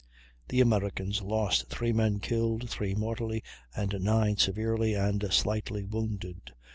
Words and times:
The 0.49 0.61
Americans 0.61 1.21
lost 1.21 1.67
3 1.69 1.93
men 1.93 2.19
killed, 2.21 2.67
3 2.67 2.95
mortally, 2.95 3.43
and 3.75 3.95
9 3.99 4.35
severely 4.37 4.95
and 4.95 5.31
slightly, 5.31 5.83
wounded. 5.83 6.51